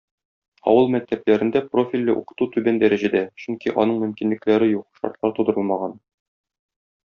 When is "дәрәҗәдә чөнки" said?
2.85-3.77